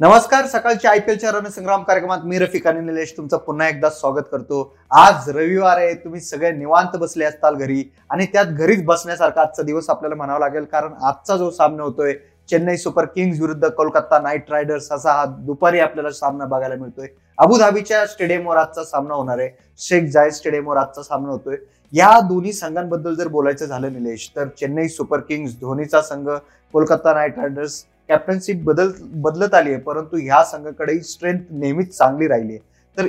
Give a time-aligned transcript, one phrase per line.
[0.00, 4.28] नमस्कार सकाळच्या I P एलच्या रणसंग्राम कार्यक्रमात मी रफिक आणि निलेश तुमचं पुन्हा एकदा स्वागत
[4.32, 4.60] करतो.
[4.90, 9.88] आज रविवार आहे तुम्ही सगळे निवांत बसले असताल घरी आणि त्यात घरीच बसण्यासारखा आजचा दिवस
[9.90, 12.14] आपल्याला म्हणावा लागेल कारण आजचा जो सामना होतोय
[12.48, 17.08] चेन्नई सुपर किंग्ज विरुद्ध कोलकाता नाईट रायडर्स असा हा दुपारी आपल्याला सामना बघायला मिळतोय.
[17.38, 21.56] अबुधाबीच्या स्टेडियमवर आजचा सामना होणार आहे शेख जायद स्टेडियमवर आजचा सामना होतोय.
[21.92, 26.28] या दोन्ही संघांबद्दल जर बोलायचं झालं निलेश तर चेन्नई सुपर किंग्ज धोनीचा संघ
[26.74, 28.90] कोलकाता नाईट रायडर्स कॅप्टनशिप बदल
[29.22, 32.66] बदलत आली आहे परंतु ह्या संघाकडे स्ट्रेंथ नेहमीच चांगली राहिली आहे.
[32.98, 33.06] तर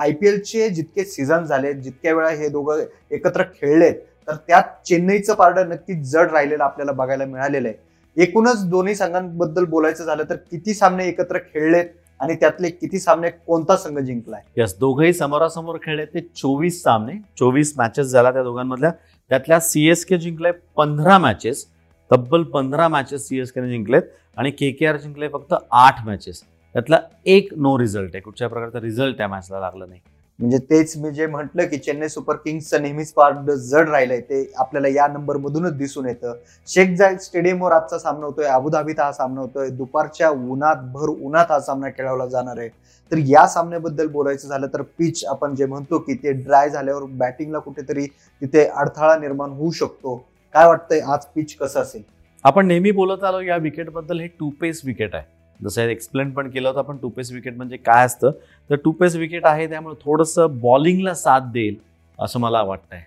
[0.00, 3.94] आय पी एलचे जितके सीझन झाले जितक्या वेळा हे दोघं एकत्र खेळलेत
[4.28, 7.76] तर त्यात चेन्नईचं पारडं नक्कीच जड राहिलेलं आपल्याला बघायला मिळालेलं आहे.
[8.16, 11.84] एकूणच दोन्ही संघांबद्दल बोलायचं झालं तर किती सामने एकत्र खेळलेत
[12.20, 14.40] आणि त्यातले किती सामने कोणता संघ जिंकलाय?
[14.56, 18.90] यस दोघंही समोरासमोर खेळले ते चोवीस सामने चोवीस मॅचेस झाला त्या दोघांमधल्या.
[19.30, 21.66] त्यातल्या सीएसके जिंकलाय पंधरा मॅचेस
[22.10, 24.02] तब्बल पंधरा मॅचेस सीएसकेने जिंकलेत
[24.36, 26.42] आणि के के आर जिंकले फक्त आठ मॅचेस
[26.74, 28.20] त्यातला एक नो रिझल्ट आहे.
[28.20, 30.00] कुठच्या प्रकारचा रिझल्ट त्या मॅचला लागला नाही.
[30.38, 34.88] म्हणजे तेच मी जे म्हटलं की चेन्नई सुपर किंग्सचं नेहमीच पार्ट जड राहिलंय ते आपल्याला
[34.88, 36.34] या नंबर मधूनच दिसून येतं.
[36.68, 41.60] शेख जायद स्टेडियमवर आजचा सामना होतोय अबुधाबीत हा सामना होतोय दुपारच्या उन्हात भर उन्हात हा
[41.60, 42.68] सामना खेळवला जाणार आहे.
[43.12, 47.58] तर या सामन्याबद्दल बोलायचं झालं तर पिच आपण जे म्हणतो की ते ड्राय झाल्यावर बॅटिंगला
[47.58, 48.06] कुठेतरी
[48.42, 50.16] तिथे अडथळा निर्माण होऊ शकतो.
[50.54, 52.02] काय वाटतंय आज पिच कसं असेल?
[52.44, 55.24] आपण नेहमी बोलत आलो या विकेटबद्दल हे टू पेस विकेट आहे.
[55.60, 58.30] जसं एक्सप्लेन पण केलं होतं आपण टू पेस विकेट म्हणजे काय असतं?
[58.70, 61.76] तर टू पेस विकेट आहे त्यामुळे थोडंसं बॉलिंगला साथ देईल
[62.18, 63.00] असं मला वाटतंय.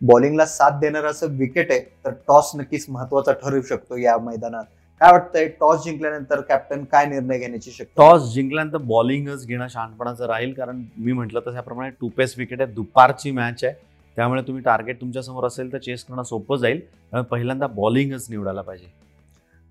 [0.00, 4.64] बॉलिंगला साथ देणार असं विकेट आहे तर टॉस नक्कीच महत्त्वाचा ठरू शकतो या मैदानात.
[5.00, 5.46] काय वाटतंय?
[5.60, 8.02] टॉस जिंकल्यानंतर कॅप्टन काय निर्णय घेण्याची शक्यता?
[8.02, 13.30] टॉस जिंकल्यानंतर बॉलिंगच घेणं शहाणपणाचं राहील कारण मी म्हटलं तशाप्रमाणे टू पेस विकेट आहे दुपारची
[13.30, 13.74] मॅच आहे.
[14.16, 16.80] त्यामुळे तुम्ही टार्गेट तुमच्यासमोर असेल तर चेस करणं सोपं जाईल.
[17.30, 18.86] पहिल्यांदा बॉलिंगच निवडायला पाहिजे.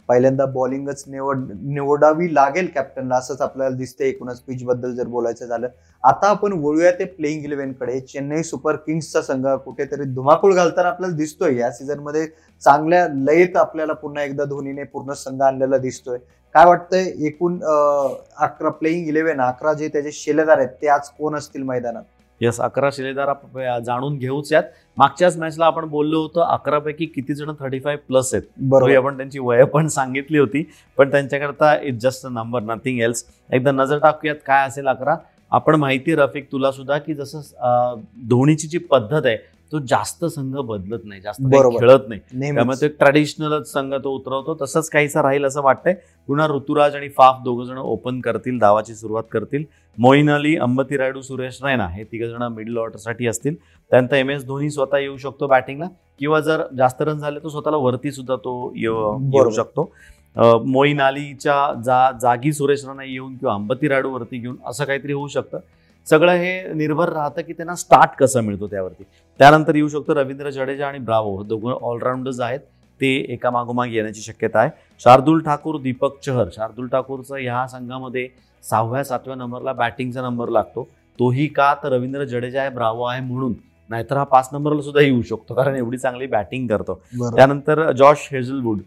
[0.10, 4.08] पहिल्यांदा बॉलिंगच निवड निवडावी लागेल कॅप्टनला असंच आपल्याला दिसतंय.
[4.08, 5.68] एकूणच पिच बद्दल जर बोलायचं झालं.
[6.04, 8.00] आता आपण वळूया ते प्लेइंग इलेव्हनकडे.
[8.00, 11.56] चेन्नई सुपर किंग्सचा संघ कुठेतरी धुमाकूळ घालताना आपल्याला दिसतोय.
[11.58, 12.26] या सीझनमध्ये
[12.62, 16.18] चांगल्या लयत आपल्याला पुन्हा एकदा धोनीने पूर्ण संघ आणलेला दिसतोय.
[16.56, 17.12] काय वाटतंय?
[17.28, 22.04] एकूण अकरा प्लेइंग इलेव्हन अकरा जे त्याचे शेलेदार आहेत ते आज कोण असतील मैदानात?
[22.42, 24.64] यस अकरा शिलेदार जाणून घेऊच यात.
[24.98, 28.44] मागच्याच मॅचला आपण बोललो होतो अकरा पैकी किती जण थर्टी फाईव्ह प्लस आहेत?
[28.60, 28.96] बरोबर.
[28.98, 30.64] आपण त्यांची वय पण सांगितली होती
[30.98, 33.24] पण त्यांच्याकरता it just a number nothing else
[33.54, 35.16] एकदा नजर टाकूयात काय असेल अकरा.
[35.52, 39.38] आपण माहिती रफिक तुला सुद्धा की जसं धोनीची जी पद्धत आहे
[39.72, 41.42] तो जास्त संघ बदलत नाही जास्त
[41.80, 42.22] खेळत नाही.
[42.54, 45.94] त्यामुळे तो ट्रॅडिशनलच संघ तो उतरवतो तसंच काहीसा राहील असं वाटतंय.
[46.30, 49.64] पुन्हा ऋतुराज आणि फाफ दोघ जण ओपन करतील दावाची सुरुवात करतील.
[49.98, 53.56] मोईन अली अंबती रायडू सुरेश रैना हे तिघ जण मिडल ऑर्डरसाठी असतील.
[53.92, 55.88] त्यानंतर एम एस धोनी स्वतः येऊ शकतो बॅटिंगला
[56.20, 59.92] किंवा जर जास्त रन झाले तो स्वतःला वरती सुद्धा तो येऊ शकतो.
[60.66, 65.28] मोईन अलीच्या जा जागी सुरेश राणा येऊन किंवा अंबती रायडू वरती घेऊन असं काहीतरी होऊ
[65.28, 65.60] शकतं.
[66.10, 69.04] सगळं हे निर्भर राहतं की त्यांना स्टार्ट कसं मिळतो त्यावरती.
[69.40, 72.60] त्यानंतर येऊ शकतो रवींद्र जडेजा आणि ब्रावो दोघं ऑलराऊंडर्स आहेत.
[73.02, 74.70] ते एका मागोमाग येण्याची शक्यता आहे.
[75.02, 76.50] शार्दुल ठाकूर दीपक चहर.
[76.56, 78.28] शार्दुल ठाकूरचा ह्या संघामध्ये
[78.64, 80.88] सहाव्या सातव्या नंबरला बॅटिंगचा नंबर लागतो.
[81.20, 83.54] तोही का तर रवींद्र जडेजा आहे ब्रावो आहे म्हणून.
[83.90, 87.02] नाहीतर हा पाच नंबरला सुद्धा येऊ शकतो कारण एवढी चांगली बॅटिंग करतो.
[87.36, 88.82] त्यानंतर जॉश हेझलवूड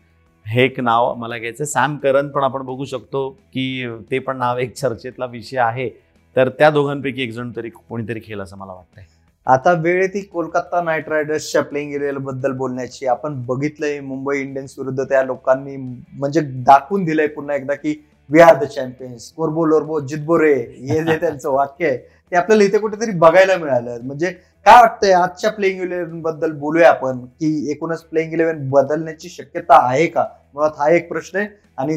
[0.47, 4.59] हे एक नाव मला घ्यायचं सॅम करन पण आपण बघू शकतो की ते पण नाव
[4.59, 5.89] एक चर्चेतला विषय आहे.
[6.37, 9.05] तर त्या दोघांपैकी एक जण तरी कोणीतरी खेळ असं मला वाटतंय.
[9.47, 13.07] आता वेळ ती कोलकाता नाईट रायडर्सच्या प्लेइंग इलेव्हनबद्दल बोलण्याची.
[13.07, 17.95] आपण बघितलंय मुंबई इंडियन्स विरुद्ध त्या लोकांनी म्हणजे दाखवून दिलंय पुन्हा एकदा की
[18.31, 22.65] वी आर द चॅम्पियन्स कोरबो लोरबो जितबो रे हे जे त्यांचं वाक्य आहे ते आपल्याला
[22.65, 23.99] इथे कुठेतरी बघायला मिळालं.
[24.03, 24.35] म्हणजे
[24.67, 27.19] काय वाटतंय आजच्या प्लेइंग इलेव्हनबद्दल बोलूया आपण?
[27.19, 30.25] की एकूणच प्लेइंग इलेव्हन बदलण्याची शक्यता आहे का?
[30.55, 31.47] मुळात हा एक प्रश्न आहे.
[31.79, 31.95] आणि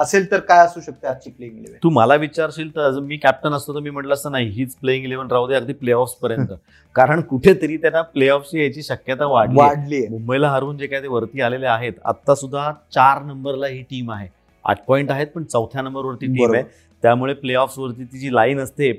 [0.00, 3.74] असेल तर काय असू शकते आजची प्लेइंग इलेव्हन तू मला विचारशील तर मी कॅप्टन असतो
[3.74, 4.48] तर मी म्हटलं असतं नाही.
[4.50, 6.52] हीच प्लेइंग इलेव्हन राहू दे अगदी प्ले ऑफ पर्यंत.
[6.96, 11.40] कारण कुठेतरी त्यांना प्ले ऑफची याची शक्यता वाढली वाढली मुंबईला हरवून जे काय ते वरती
[11.40, 14.28] आलेले आहेत आता सुद्धा चार नंबरला ही टीम आहे.
[14.64, 16.62] आठ पॉईंट आहेत पण चौथ्या नंबरवरती टीम आहे.
[17.02, 18.92] त्यामुळे प्ले ऑफ वरती ती जी लाईन असते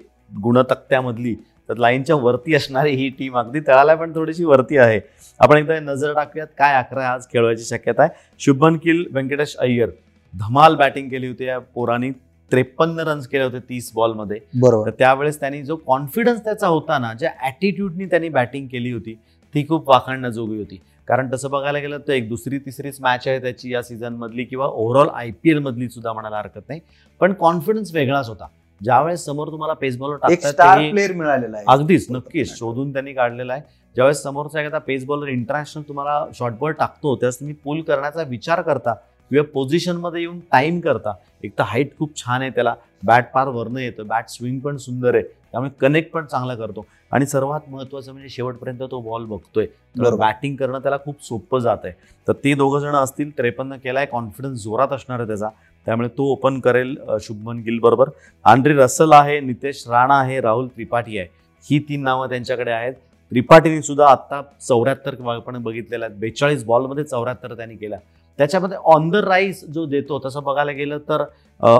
[0.43, 1.35] गुणतक्त्यामधली
[1.69, 4.99] तर लाईनच्या वरती असणारी ही टीम अगदी तळाला पण थोडीशी वरती आहे.
[5.39, 8.11] आपण एकदा नजर टाकूयात काय अकरा आज खेळवायची शक्यता आहे.
[8.39, 9.89] शुभन किल व्यंकटेश अय्यर
[10.33, 12.11] धमाल बॅटिंग केली होती या पोरांनी.
[12.51, 14.89] त्रेपन्न रन्स केले होते तीस बॉलमध्ये बरोबर.
[14.89, 19.13] त्यावेळेस त्यांनी जो कॉन्फिडन्स त्याचा होता ना ज्या ॲटिट्यूडनी त्यांनी बॅटिंग केली होती
[19.53, 20.79] ती खूप वाखाणण्याजोगी होती.
[21.07, 24.65] कारण तसं बघायला गेलं तर एक दुसरी तिसरीच मॅच आहे त्याची या सीझन मधली किंवा
[24.65, 26.79] ओव्हरऑल आय पी एल मधली सुद्धा म्हणायला हरकत नाही.
[27.21, 28.47] पण कॉन्फिडन्स वेगळाच होता.
[28.81, 31.65] ज्यावेळेस समोर तुम्हाला पेस बॉलर टाकतात प्लेअर मिळालेला आहे.
[31.69, 32.57] अगदीच नक्कीच.
[32.57, 33.61] शोधून त्यांनी काढलेला आहे.
[33.95, 38.61] ज्यावेळेस समोरचा एखादा पेस बॉलर इंटरनॅशनल तुम्हाला शॉर्ट बॉल टाकतो त्यावेळेस तुम्ही पूल करण्याचा विचार
[38.61, 38.93] करता
[39.31, 41.13] किंवा पोझिशनमध्ये येऊन टाइम करता.
[41.43, 42.73] एक तर हाईट खूप छान आहे त्याला.
[43.03, 44.07] बॅट पार वरनं येतं.
[44.07, 45.23] बॅट स्विंग पण सुंदर आहे.
[45.23, 46.85] त्यामुळे कनेक्ट पण चांगला करतो.
[47.11, 49.65] आणि सर्वात महत्वाचं म्हणजे शेवटपर्यंत तो बॉल बघतोय.
[49.65, 51.93] तर बॅटिंग करणं त्याला खूप सोपं जात आहे
[52.27, 54.05] तर ते दोघं जण असतील त्रेपन्न केलाय.
[54.05, 55.49] कॉन्फिडन्स जोरात असणार आहे त्याचा.
[55.87, 58.09] त्यामुळे तो ओपन करेल शुभमन गिल बरोबर.
[58.45, 61.27] आंड्री रसल आहे नितेश राणा आहे राहुल त्रिपाठी आहे.
[61.65, 62.93] ही तीन नावं त्यांच्याकडे आहेत.
[63.31, 66.19] त्रिपाठीने सुद्धा आता चौऱ्याहत्तर आपण बघितलेल्या आहेत.
[66.19, 67.99] बेचाळीस बॉलमध्ये चौऱ्याहत्तर त्यांनी केल्या.
[68.39, 71.23] त्याच्यामध्ये ऑन द राईस जो देतो तसं बघायला गेलं तर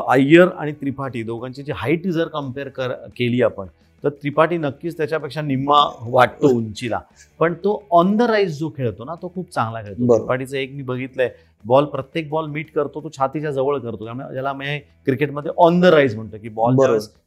[0.09, 3.68] अय्यर आणि त्रिपाठी दोघांची जी हाईट जर कंपेअर कर केली आपण
[4.04, 5.77] तर त्रिपाठी नक्कीच त्याच्यापेक्षा निम्मा
[6.09, 7.00] वाटतो उंचीला.
[7.39, 10.18] पण तो ऑन द राईस जो खेळतो ना तो खूप चांगला खेळतो.
[10.18, 11.30] त्रिपाठीचं एक मी बघितलंय
[11.65, 14.06] बॉल प्रत्येक बॉल मीट करतो तो छातीच्या जवळ करतो.
[14.06, 16.75] त्यामुळे ज्याला मी क्रिकेटमध्ये ऑन द राईस म्हणतो की बॉल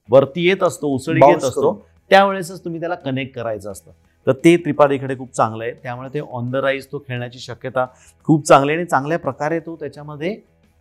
[0.08, 1.72] वरती येत असतो उसळी येत असतो
[2.10, 3.90] त्यावेळेसच तुम्ही त्याला कनेक्ट करायचं असतं.
[4.26, 5.72] तर ते त्रिपाठीकडे खूप चांगलं आहे.
[5.82, 7.86] त्यामुळे ते ऑन द राईज तो खेळण्याची शक्यता
[8.28, 10.34] खूप चांगली आणि चांगल्या प्रकारे तो त्याच्यामध्ये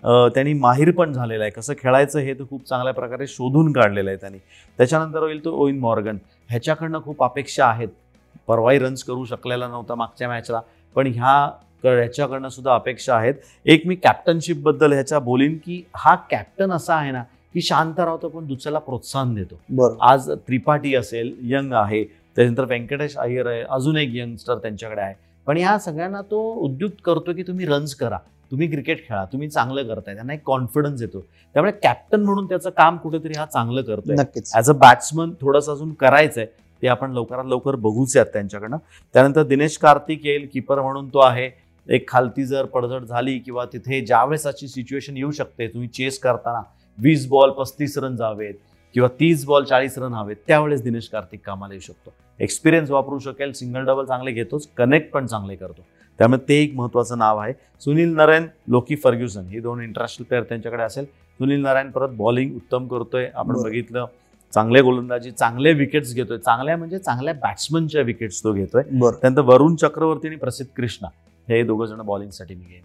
[0.04, 1.51] त्यांनी माहीर पण झालेला आहे.
[1.51, 4.38] कसं खेळायचं हे तो खूप चांगल्या प्रकारे शोधून काढलेलं आहे त्यांनी.
[4.80, 6.18] त्याच्यानंतर होईल तो ओइन मॉर्गन.
[6.50, 7.88] ह्याच्याकडनं खूप अपेक्षा आहेत.
[8.48, 10.62] परवाही रन्स करू शकलेला नव्हता मागच्या मॅचला
[10.96, 11.50] पण ह्या
[11.84, 13.34] ह्याच्याकडनं सुद्धा अपेक्षा आहेत.
[13.66, 17.24] एक मी कॅप्टनशिपबद्दल ह्याच्या बोलीन की हा कॅप्टन असा आहे ना
[17.54, 19.60] की शांत राहतो पण दुसऱ्याला प्रोत्साहन देतो.
[20.02, 25.14] आज त्रिपाठी असेल यंग आहे त्याच्यानंतर व्यंकटेश अय्यर आहे अजून एक यंगस्टर त्यांच्याकडे आहे.
[25.48, 28.18] पण या सगळ्यांना तो उद्युक्त करतो की तुम्ही रन्स करा
[28.52, 31.20] तुम्ही क्रिकेट खेळा तुम्ही चांगलं करताय त्यांना एक कॉन्फिडन्स येतो.
[31.56, 34.16] त्यामुळे कॅप्टन म्हणून त्याचं काम कुठेतरी हा चांगलं करतोय.
[34.16, 34.52] नक्कीच.
[34.58, 36.46] ऍज अ बॅट्समन थोडंसं अजून करायचंय
[36.82, 38.78] ते आपण लवकरात लवकर बघूच यात त्यांच्याकडनं.
[39.16, 41.50] त्यानंतर दिनेश कार्तिक येईल किपर म्हणून तो आहे.
[41.88, 46.62] एक खालती जर पडझड झाली किंवा तिथे ज्यावेळेस अशी सिच्युएशन येऊ शकते तुम्ही चेस करताना
[46.98, 48.54] वीस बॉल पस्तीस रन जावेत
[48.94, 52.14] किंवा तीस बॉल चाळीस रन हवेत त्यावेळेस दिनेश कार्तिक कामाला येऊ शकतो.
[52.40, 55.86] एक्सपिरियन्स वापरू शकेल सिंगल डबल चांगले घेतोच कनेक्ट पण चांगले करतो.
[56.20, 57.54] त्यामुळे ते एक महत्वाचं नाव आहे.
[57.82, 61.06] सुनील नारायण लोकी फर्ग्युसन ही दोन इंटरनॅशनल प्लेअर त्यांच्याकडे असेल.
[61.06, 63.28] सुनील नारायण परत बॉलिंग उत्तम करतोय.
[63.36, 64.06] आपण बघितलं
[64.54, 66.38] चांगले गोलंदाजी चांगले विकेट्स घेतोय.
[66.38, 68.84] चांगल्या म्हणजे चांगल्या बॅट्समनच्या विकेट्स तो घेतोय.
[68.84, 71.08] त्यानंतर वरुण चक्रवर्ती आणि प्रसिद्ध कृष्णा.
[71.50, 72.81] हे दोघं जण बॉलिंगसाठी मी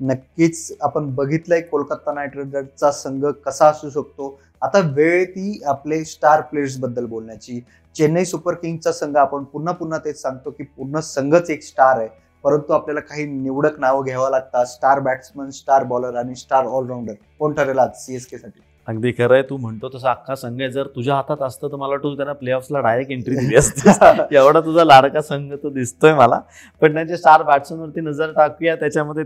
[0.00, 4.40] नक्कीच आपण बघितलंय कोलकाता नाईट रायडर्सचा संघ कसा असू शकतो.
[4.62, 7.60] आता वेळ ती आपले स्टार प्लेयर्सबद्दल बोलण्याची.
[7.96, 12.08] चेन्नई सुपर किंगचा संघ आपण पुन्हा पुन्हा तेच सांगतो की पूर्ण संघच एक स्टार आहे.
[12.44, 14.66] परंतु आपल्याला काही निवडक नावं घ्यावं लागतात.
[14.66, 18.60] स्टार बॅट्समन स्टार बॉलर आणि स्टार ऑलराऊंडर कोण ठरेल आज सीएसके साठी?
[18.88, 22.14] अगदी खरं आहे तू म्हणतो तसं अख्खा संघ जर तुझ्या हातात असतं तर मला वाटतं
[22.16, 23.90] त्यांना प्ले ऑफला डायरेक्ट एंट्री दिली असते
[24.36, 26.38] एवढा तुझा लाडका संघ तो दिसतोय मला.
[26.82, 28.76] पण त्यांच्या स्टार बॅट्समनवरती नजर टाकूया.
[28.76, 29.24] त्याच्यामध्ये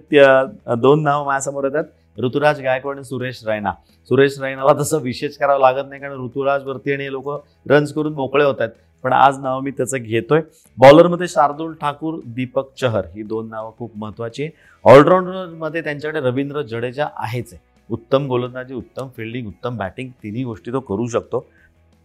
[0.76, 1.85] दोन नावं माझ्यासमोर येतात.
[2.19, 3.73] ऋतुराज गायकवाड आणि सुरेश रैना.
[4.11, 7.29] सुरेश रैनाला तसं विशेष करावं लागत नाही कारण ऋतुराज वरती आणि लोक
[7.70, 8.70] रन्स करून मोकळे होत आहेत.
[9.05, 10.41] पण आज नाव मी त्याचं घेतोय.
[10.79, 13.06] बॉलरमध्ये शार्दुल ठाकूर दीपक चहर.
[13.15, 14.49] ही दोन नावं खूप महत्वाची.
[14.85, 17.72] ऑलराऊंडरमध्ये त्यांच्याकडे रवींद्र जडेजा आहेच आहे.
[17.90, 21.46] उत्तम गोलंदाजी उत्तम फिल्डिंग उत्तम बॅटिंग तिन्ही गोष्टी तो करू शकतो.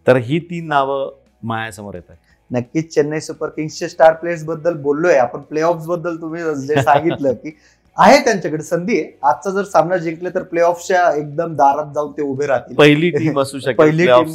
[0.08, 1.10] तर ही तीन नावं
[1.44, 2.20] मायासमोर येत आहेत.
[2.52, 5.16] नक्कीच चेन्नई सुपर किंग्सचे स्टार प्लेयर्सबद्दल बोललोय.
[5.16, 7.52] आपण प्ले ऑफबद्दल तुम्ही जे सांगितलं की
[7.98, 9.12] आहे त्यांच्याकडे संधी आहे.
[9.24, 12.76] आजचा जर सामना जिंकले तर प्ले ऑफच्या एकदम दारात जाऊन ते उभे राहतील.
[12.76, 14.34] पहिली टीम असू शकते पहिली टीम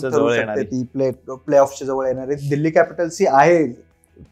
[0.62, 2.28] ती प्ले प्ले ऑफच्या जवळ येणार.
[2.28, 3.66] आहे दिल्ली कॅपिटल्स ही आहे.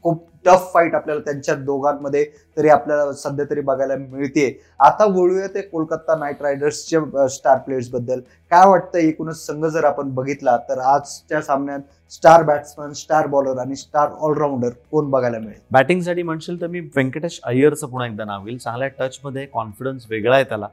[0.03, 2.25] खूप टफ फाईट आपल्याला त्यांच्या दोघांमध्ये
[2.57, 4.47] तरी आपल्याला सध्या तरी बघायला मिळते
[4.81, 8.21] आता बोलूया ते कोलकाता नाईट रायडर्सच्या स्टार प्लेयर्सबद्दल.
[8.53, 11.81] काय वाटतं एकूणच संघ जर आपण बघितला तर आजच्या सामन्यात
[12.13, 15.61] स्टार बॅट्समन स्टार बॉलर आणि स्टार ऑलराऊंडर कोण बघायला मिळेल?
[15.71, 20.45] बॅटिंगसाठी म्हणशील तर मी व्यंकटेश अय्यरचं पुन्हा एकदा नाव येईल चांगल्या टचमध्ये कॉन्फिडन्स वेगळा आहे
[20.45, 20.69] त्याला.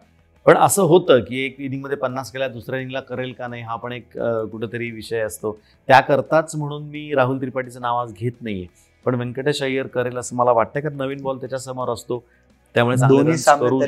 [0.45, 3.91] पण असं होतं की एक इनिंगमध्ये पन्नास केला दुसऱ्या इनिंगला करेल का नाही हा पण
[3.91, 5.51] एक कुठंतरी विषय असतो.
[5.89, 8.65] त्याकरताच म्हणून मी राहुल त्रिपाठीचं नाव आज घेत नाहीये.
[9.05, 12.23] पण व्यंकटेश अय्यर करेल असं मला वाटतं कारण नवीन बॉल त्याच्यासमोर असतो.
[12.75, 12.95] त्यामुळे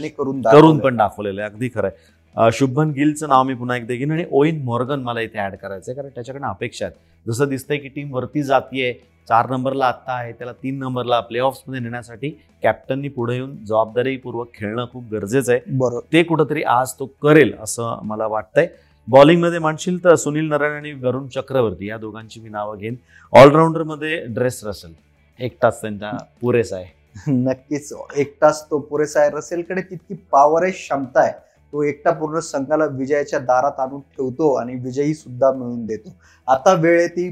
[0.09, 4.23] करून पण दाखवलेलं आहे अगदी खरं आहे शुभन गिलचं नाव मी पुन्हा एकदा घेईन आणि
[4.31, 6.95] ओइन मॉर्गन मला इथे ऍड करायचं कारण त्याच्याकडनं अपेक्षा आहेत.
[7.25, 8.93] जसं दिसतंय की टीम वरती जातीये
[9.27, 12.29] चार नंबरला आत्ता आहे त्याला तीन नंबरला प्ले मध्ये नेण्यासाठी
[12.63, 16.01] कॅप्टननी पुढे येऊन जबाबदारीपूर्वक खेळणं खूप गरजेचं आहे.
[16.13, 18.67] ते कुठंतरी आज तो करेल असं मला वाटतंय.
[19.09, 22.95] बॉलिंगमध्ये म्हणशील तर सुनील नारायण आणि वरुण चक्रवर्ती या दोघांची मी नावं घेईन.
[23.33, 24.93] ऑलराऊंडरमध्ये ड्रेस रसेल.
[25.39, 26.11] एक तास त्यांचा
[26.41, 27.31] पुरेसा आहे.
[27.31, 27.93] नक्कीच.
[28.15, 31.31] एक तास तो पुरेसा आहे रसेलकडे तितकी पॉवर आहे क्षमता आहे.
[31.73, 36.15] तो एकटा पूर्ण संघाला विजयाच्या दारात आणून ठेवतो आणि विजयी सुद्धा मिळवून देतो.
[36.47, 37.27] आता वेळ ती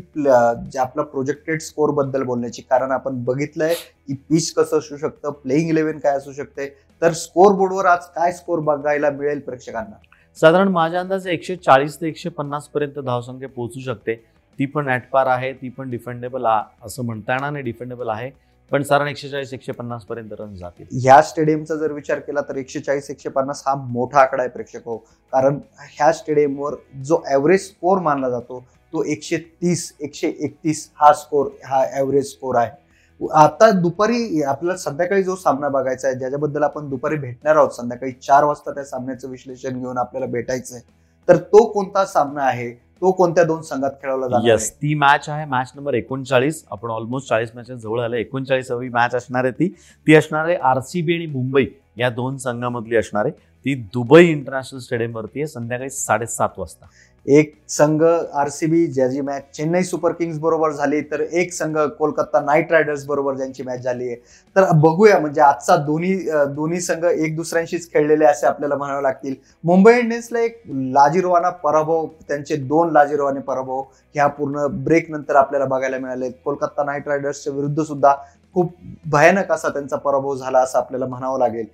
[0.80, 2.62] आपला प्रोजेक्टेड स्कोरबद्दल बोलण्याची.
[2.62, 6.70] कारण आपण बघितलंय की पिच कसं असू शकतं प्लेईंग इलेव्हन काय असू शकते.
[7.02, 9.96] तर स्कोर बोर्डवर आज काय स्कोर बघायला मिळेल प्रेक्षकांना?
[10.38, 14.16] साधारण माझ्या अंदाजे एकशे चाळीस ते एकशे पन्नासपर्यंत धावसंख्या पोहोचू शकते.
[14.60, 16.46] ती पण ॲटपार आहे ती पण डिफेंडेबल
[16.86, 18.30] असं म्हणता येणार नाही डिफेंडेबल आहे.
[18.72, 20.86] पण साधारण एकशे चाळीस एकशे पन्नास पर्यंत रन जातील.
[21.04, 24.86] ह्या स्टेडियमचा जर विचार केला तर एकशे चाळीस एकशे पन्नास हा मोठा आकडा आहे प्रेक्षक
[24.86, 24.98] हो.
[25.34, 25.60] कारण
[25.92, 26.76] ह्या स्टेडियमवर
[27.06, 28.60] जो ॲव्हरेज स्कोर मानला जातो
[28.94, 32.72] तो एकशे तीस एकशे एकतीस हा स्कोर हा ॲव्हरेज स्कोर आहे.
[33.22, 38.44] आता दुपारी आपल्याला संध्याकाळी जो सामना बघायचा आहे ज्याच्याबद्दल आपण दुपारी भेटणार आहोत संध्याकाळी चार
[38.44, 40.84] वाजता त्या सामन्याचं विश्लेषण घेऊन आपल्याला भेटायचं आहे.
[41.28, 42.70] तर तो कोणता सामना आहे?
[43.02, 44.46] तो कोणत्या दोन संघात खेळवला जातो
[44.82, 46.64] ती मॅच आहे मॅच नंबर एकोणचाळीस.
[46.72, 48.16] आपण ऑलमोस्ट चाळीस मॅच जवळ आलं.
[48.16, 49.68] एकोणचाळीसावी मॅच असणार आहे ती.
[50.08, 51.66] ती असणार आहे आरसीबी आणि मुंबई.
[51.98, 53.34] या दोन संघामधली असणार आहे.
[53.68, 56.86] ती दुबई इंटरनॅशनल स्टेडियमवरती आहे संध्याकाळी साडेसात वाजता.
[57.26, 62.72] एक संघ आरसीबी ज्याची मॅच चेन्नई सुपर किंग्स बरोबर झाली तर एक संघ कोलकाता नाईट
[62.72, 64.16] रायडर्स बरोबर ज्यांची मॅच झाली आहे.
[64.56, 66.16] तर बघूया म्हणजे आजचा दोन्ही
[66.56, 69.36] दोन्ही संघ एक दुसऱ्यांशीच खेळलेले असे आपल्याला म्हणावे लागतील.
[69.64, 73.82] मुंबई इंडियन्सला एक लाजीरवाना पराभव त्यांचे दोन लाजीरवाने पराभव
[74.16, 78.16] ह्या पूर्ण ब्रेक नंतर आपल्याला बघायला मिळाले कोलकाता नाईट रायडर्सच्या विरुद्ध सुद्धा
[78.56, 78.72] खूप
[79.12, 81.66] भयानक असा त्यांचा पराभव झाला असं आपल्याला म्हणावं लागेल.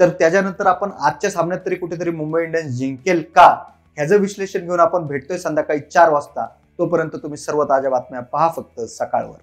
[0.00, 3.64] तर त्याच्यानंतर आपण आजच्या सामन्यात तरी कुठेतरी मुंबई इंडियन्स जिंकेल का?
[3.96, 6.46] ह्याचं विश्लेषण घेऊन आपण भेटतोय संध्याकाळी चार वाजता.
[6.78, 9.36] तोपर्यंत तुम्ही सर्व ताज्या बातम्या पहा फक्त सकाळवर.